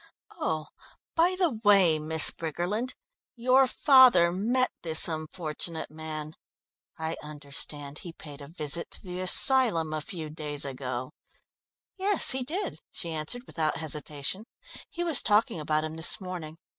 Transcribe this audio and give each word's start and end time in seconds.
Oh, 0.39 0.69
by 1.15 1.35
the 1.37 1.59
way, 1.63 1.99
Miss 1.99 2.31
Briggerland, 2.31 2.95
your 3.35 3.67
father 3.67 4.31
met 4.31 4.71
this 4.81 5.07
unfortunate 5.07 5.91
man. 5.91 6.33
I 6.97 7.17
understand 7.21 7.99
he 7.99 8.11
paid 8.11 8.41
a 8.41 8.47
visit 8.47 8.89
to 8.93 9.03
the 9.03 9.19
asylum 9.19 9.93
a 9.93 10.01
few 10.01 10.31
days 10.31 10.65
ago?" 10.65 11.11
"Yes, 11.97 12.31
he 12.31 12.43
did," 12.43 12.79
she 12.91 13.11
answered 13.11 13.43
without 13.45 13.77
hesitation. 13.77 14.45
"He 14.89 15.03
was 15.03 15.21
talking 15.21 15.59
about 15.59 15.83
him 15.83 15.95
this 15.97 16.19
morning. 16.19 16.57